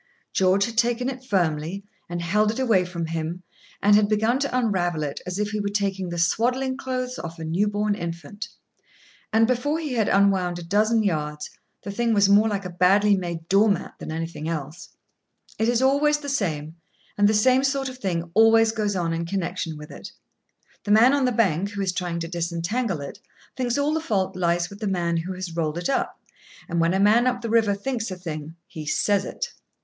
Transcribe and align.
George 0.33 0.65
had 0.65 0.79
taken 0.79 1.09
it 1.09 1.23
firmly, 1.23 1.83
and 2.09 2.23
held 2.23 2.49
it 2.49 2.57
away 2.57 2.83
from 2.85 3.05
him, 3.05 3.43
and 3.83 3.95
had 3.95 4.09
begun 4.09 4.39
to 4.39 4.57
unravel 4.57 5.03
it 5.03 5.21
as 5.27 5.37
if 5.37 5.51
he 5.51 5.59
were 5.59 5.69
taking 5.69 6.09
the 6.09 6.17
swaddling 6.17 6.75
clothes 6.75 7.19
off 7.19 7.37
a 7.37 7.43
new 7.45 7.67
born 7.67 7.93
infant; 7.93 8.47
and, 9.31 9.45
before 9.45 9.77
he 9.79 9.93
had 9.93 10.09
unwound 10.09 10.57
a 10.57 10.63
dozen 10.63 11.03
yards, 11.03 11.51
the 11.83 11.91
thing 11.91 12.15
was 12.15 12.27
more 12.27 12.47
like 12.49 12.65
a 12.65 12.69
badly 12.71 13.15
made 13.15 13.47
door 13.47 13.69
mat 13.69 13.93
than 13.99 14.11
anything 14.11 14.49
else. 14.49 14.89
It 15.59 15.69
is 15.69 15.83
always 15.83 16.17
the 16.17 16.29
same, 16.29 16.77
and 17.15 17.27
the 17.29 17.35
same 17.35 17.63
sort 17.63 17.87
of 17.87 17.99
thing 17.99 18.31
always 18.33 18.71
goes 18.71 18.95
on 18.95 19.13
in 19.13 19.25
connection 19.27 19.77
with 19.77 19.91
it. 19.91 20.11
The 20.83 20.89
man 20.89 21.13
on 21.13 21.25
the 21.25 21.31
bank, 21.31 21.69
who 21.69 21.81
is 21.83 21.91
trying 21.91 22.17
to 22.21 22.27
disentangle 22.27 23.01
it, 23.01 23.19
thinks 23.55 23.77
all 23.77 23.93
the 23.93 24.01
fault 24.01 24.35
lies 24.35 24.67
with 24.71 24.79
the 24.79 24.87
man 24.87 25.17
who 25.17 25.39
rolled 25.53 25.77
it 25.77 25.89
up; 25.89 26.19
and 26.67 26.81
when 26.81 26.95
a 26.95 26.99
man 26.99 27.27
up 27.27 27.41
the 27.43 27.51
river 27.51 27.75
thinks 27.75 28.09
a 28.09 28.15
thing, 28.15 28.55
he 28.65 28.87
says 28.87 29.23
it. 29.25 29.53